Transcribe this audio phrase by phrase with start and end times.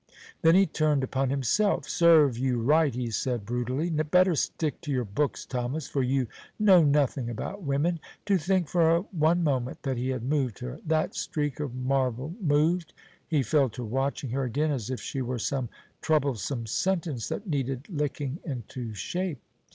[0.41, 1.87] Then he turned upon himself.
[1.87, 3.91] "Serve you right," he said brutally.
[3.91, 6.25] "Better stick to your books, Thomas, for you
[6.57, 10.79] know nothing about women." To think for one moment that he had moved her!
[10.87, 12.93] That streak of marble moved!
[13.27, 15.69] He fell to watching her again, as if she were some
[16.01, 19.37] troublesome sentence that needed licking into shape.